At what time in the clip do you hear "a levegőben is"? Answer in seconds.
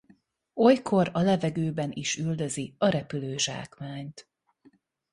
1.13-2.17